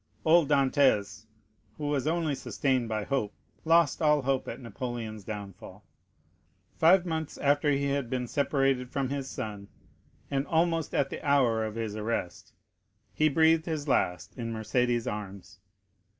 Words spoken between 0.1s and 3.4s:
Old Dantès, who was only sustained by hope,